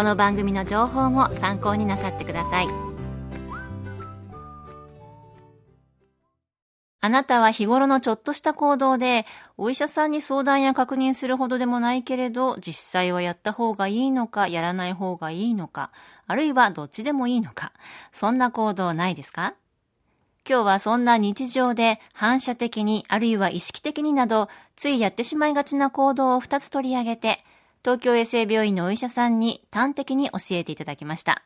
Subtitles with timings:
[0.00, 2.68] この番組の情報も参考になさってください。
[7.02, 9.26] あなたは日頃のちょっとした行動で、
[9.58, 15.90] お医者さんに相談や確認するほどでもないけれど、実際はやった方がいいのか、やらない方がいいのか、
[16.26, 17.74] あるいはどっちでもいいのか、
[18.10, 19.52] そんな行動ないですか？
[20.48, 27.44] 今日はそんな日常で反射的に、あるいは意識的になど、ついやってしまいがちな行動を2つ取り上げて、
[27.82, 31.42] 東京衛生病院のお医者さんに端的に教えていただきました。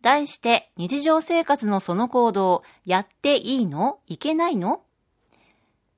[0.00, 3.98] 題して日常生活のその行動、やっていいの？
[4.06, 4.82] いけないの？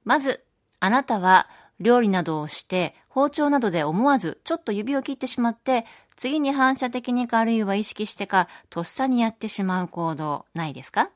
[0.04, 0.42] まず、
[0.78, 5.84] あなたは料理などをして包丁などで思わずちょっと指を切ってしまって、
[6.16, 11.10] 次に反射的にかあるいは意識してか、とっさにやってしまう行動ないですか？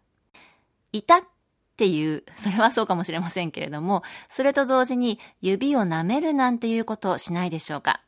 [0.93, 1.21] いたっ
[1.77, 8.03] ていう、それはそうかもしれませんけれども、それと同時に指を舐めるなんていうことをしないでしょうか？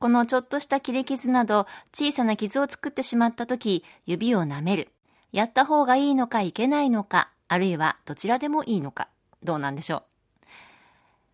[0.00, 4.88] このちょっとした切り傷など小さな傷を作ってしまった時、指を舐める。
[5.30, 9.08] やった方がいいのかいけないのか、あるいはどちらでもいいのか、
[9.44, 10.02] どうなんでしょう。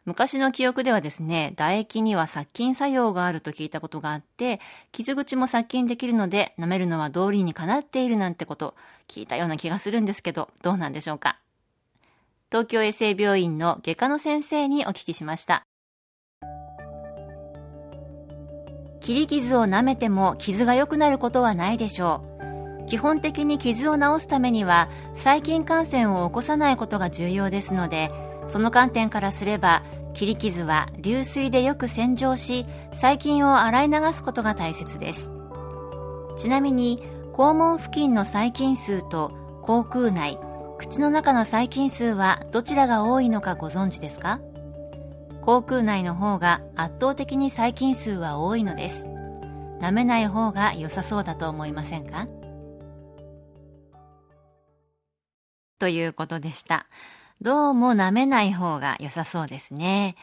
[0.05, 4.61] 昔の記憶ではですね、唾液には殺菌作用があると聞いたことがあって、
[4.91, 8.75] 傷口も殺菌できるので、舐めるのは道理にかなっているなんてこと、
[9.07, 11.39] 聞いたような気がするんですけど、どうなんでしょうか。
[12.51, 15.65] 東京衛生病院の外科の先生にお聞きしました。
[19.07, 22.25] 切り傷を舐めても傷が良くなることはないでしょ
[22.83, 22.87] う。
[22.87, 28.11] 基本的に傷を治すためには細菌感染を起こさないことが重要ですので
[28.49, 35.31] その観点からすれば切り傷は流水でよく洗浄し細菌を洗い流すことが大切です。
[36.37, 37.01] ちなみに
[37.33, 39.31] 肛門付近の細菌数と
[39.63, 40.37] 口腔内
[40.79, 44.41] 口の中の細菌数はどちらが多いのかご存知ですか？
[45.47, 49.07] 口腔内の方が圧倒的に細菌数は多いのです。
[49.81, 52.27] 舐めない方が良さそうだと思いませんか？
[55.79, 56.89] ということでした。
[57.41, 60.17] どうも舐めない方が良さそうですね。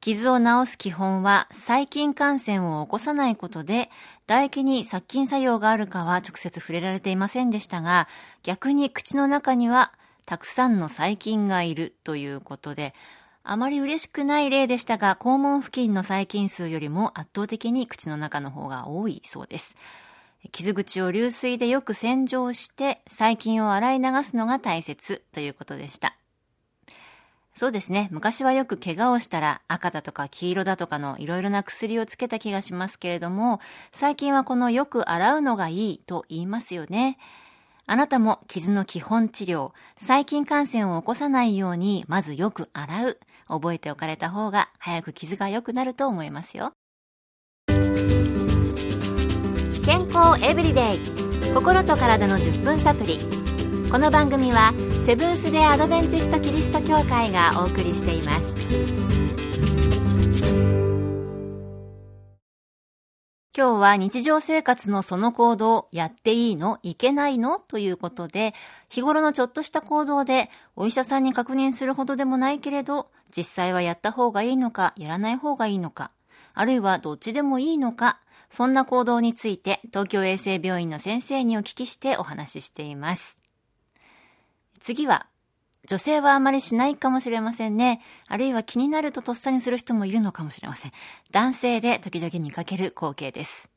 [0.00, 3.88] 傷を治す基本は細菌感染を起こさないことで、
[4.26, 8.06] 唾液に殺菌作用があるかは直接触れられていませんでしたが、
[8.42, 9.94] 逆に口の中には
[10.26, 12.92] たくさんの細菌がいるということで、
[13.50, 19.74] あまり嬉しくない例でしたが、肛門付近の細菌数よりも圧倒的に口の中の方が多いそうです。
[20.52, 26.14] 傷口を流水でよく洗浄して細菌を洗い流すのが大切ということでした。
[27.54, 28.08] そうですね。
[28.12, 33.60] 昔はよく怪我をしたら赤だとか黄色だとかのいろいろな薬をつけた気がしますけれども、
[33.92, 37.16] 最近はこのよく洗うのがいいと言いますよね。
[37.90, 43.18] あなたも傷の基本治療、細菌感染を起こさないようにまずよく洗う。
[43.48, 46.72] 覚えておかれた方が早く傷が良くなると思いますよ。
[49.86, 51.00] 健康エブリデイ。
[51.54, 53.20] 心と体の10分サプリ。
[53.90, 54.74] この番組は
[55.06, 59.47] セブンス・デ・アドベンチスト・キリスト教会がお送りしています。
[63.58, 66.78] 今日は日常生活のその行動、やっていいの？
[66.84, 67.58] いけないの？
[67.58, 68.54] ということで、
[68.88, 76.12] 日頃のちょっとした行動で、お医者さんに確認するほどでもないけれど、実際はやった方がいいのか、やらない方がいいのか、
[76.54, 83.38] あるいはどっちでもいいのか、そんな行動について東京衛生病院の先生にお聞きしてお話ししています。
[84.78, 85.26] 次は、
[85.86, 88.00] 女性はあまりしないかもしれませんね。
[88.26, 90.92] あるいは気になるととっさにする人もいるのかもしれません。
[91.30, 93.70] 男性で時々見かける光景です。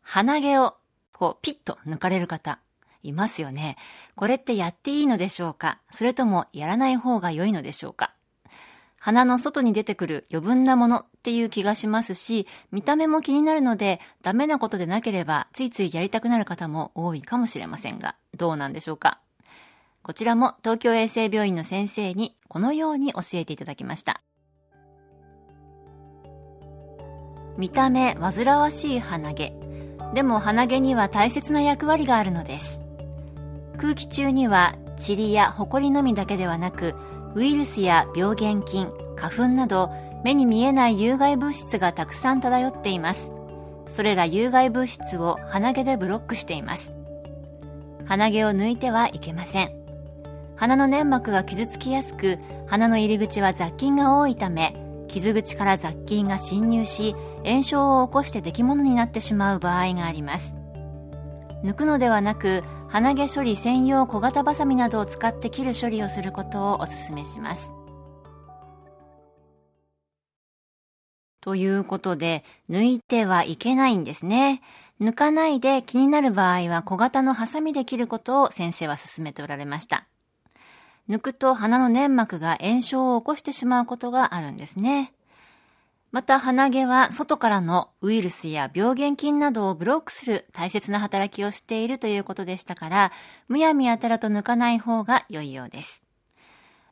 [0.00, 0.76] 鼻毛を、
[1.12, 2.58] こう、ピッと抜かれる方、
[3.02, 3.76] いますよね。
[4.14, 5.78] これってやっていいのでしょうか？
[5.90, 8.14] それともやらない方が良いのでしょうか？
[8.98, 19.20] 鼻の外に出てくる余分なものっていう気がしますし、見た目も気になるので、ダメなことでなければ、ついついやりたくなる方も多いかもしれませんが、どうなんでしょうか？
[20.04, 24.20] こちらも東京衛生病院の先生にこのように教えていただきました。
[27.56, 29.54] 見た目煩わしい鼻毛。
[30.12, 32.82] でも鼻毛には大切な役割があるのです。
[33.78, 36.94] 空気中には塵や埃のみだけではなく、
[37.34, 39.90] ウイルスや病原菌、花粉など
[40.22, 43.32] 目に見えない有害物質がたくさん漂っています。
[43.88, 46.92] それら有害物質を鼻毛でブロックしています。
[48.04, 49.83] 鼻毛を抜いてはいけません。
[50.56, 54.76] 鼻の粘膜は傷つきやすく、鼻の入り口は雑菌が多いため、
[55.14, 57.14] 傷口から雑菌が侵入し
[57.44, 60.56] 炎症を起こして出来物になってしまう場合があります。
[61.62, 67.72] 抜くのではなく鼻毛処理専用小型バサミなどを使って切る処理をすることをお勧めします。
[71.40, 74.62] ということで抜いてはいけないんですね。
[75.00, 80.08] 抜かないで気になる場合は小型のハサミで切ることを先生は勧めておられました。
[81.08, 85.12] 抜くと鼻の粘膜が炎症を起こしてしまうことがあるんですね。
[86.12, 93.12] また鼻毛は外からのウイルスや病原菌などをブロックする大切な働きをしているということでしたから、
[93.48, 96.04] むやみやたらと抜かない方が良いようです。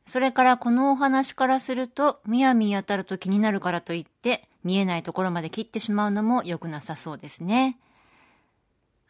[0.05, 7.77] それからこのお話からすると、むやみやたらと気になるからといって、見えないところまで切ってしまうのも良くなさそうですね。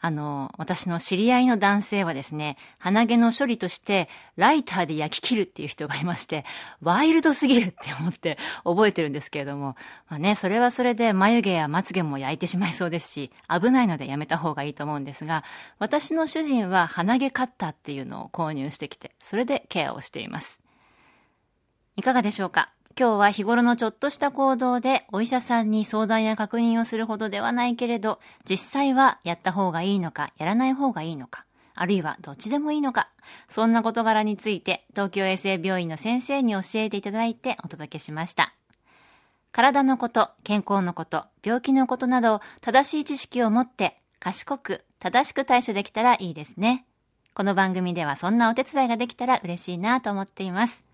[0.06, 6.44] あの、私の知り合いの男性はですね、鼻毛の処理として、ライターで焼き切るっていう人がいまして、
[6.82, 9.78] ワイルドすぎるって思って覚えてるんですけれども、
[10.10, 15.46] まあね、それはそれで眉毛やまつ毛も焼いてしまいそうですし、危ないのでやめた方がいいと思うんですが、
[15.80, 20.60] 私の主人は鼻毛カッターっていうのを購入してきて、それでケアをしています。
[21.96, 22.74] いかがでしょうか？
[22.96, 33.10] 今日は日頃のちょっとした行動でお医者さんに相談や確認をするほどではないけれど、実際はやった方がいいのか、やらない方がいいのか、あるいはどっちでもいいのか、
[33.50, 38.54] そんな事柄について東京衛生病院の先生に教えていただいてお届けしました。
[39.52, 46.86] 体のこと、健康のこと、病気のことなど正しい知識を持って賢く正しく対処できたらいいですね。
[47.34, 50.93] この番組ではそんなお手伝いができたら嬉しいなと思っています。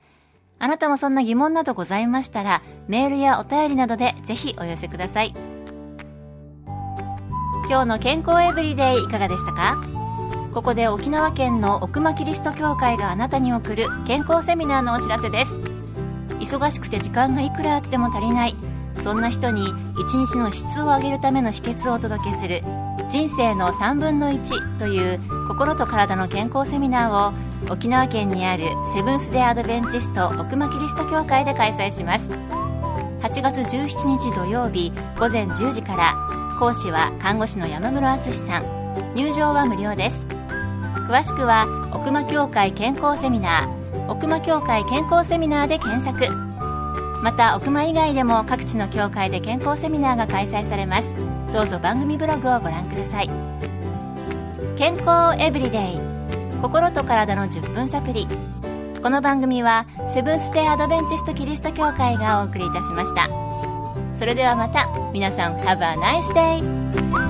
[0.61, 5.33] あなたもそんな疑問などございましたら、メールやお便りなどでぜひお寄せください。
[7.69, 9.81] 今日の健康エブリデイいかがでしたか？
[10.53, 15.53] ここで沖縄県の奥間キリスト教会があなたに送る健康セミナーのお知らせです。
[16.39, 18.55] 忙しくて時間がいくらあっても足りない。
[19.01, 19.65] そんな人に
[19.97, 22.63] 一日の質を上げるための秘訣をお届けする
[23.09, 28.63] 人生の3分の1という心と体の健康セミナーを沖縄県にある
[28.95, 32.31] セブンス・デ・アドベンチスト奥間キリスト教会で開催します。
[33.21, 36.15] 8月17日土曜日午前10時から
[36.57, 38.79] 講師は看護師の山室敦さん。
[39.13, 40.23] 入場は無料です。
[41.07, 46.35] 詳しくは奥間協会健康セミナー奥間協会健康セミナーで検索。
[47.21, 51.13] また奥間以外でも各地の協会で健康セミナーが開催されます。
[51.53, 53.29] どうぞ番組ブログをご覧ください。
[54.77, 56.08] 健康エブリデイ。
[56.61, 58.27] 心と体の10分サプリ
[59.01, 63.29] この番組はセブンス・デー・アドベンチスト・キリスト教会がお送りいたしました
[64.17, 67.28] それではまた皆さん Have a nice day!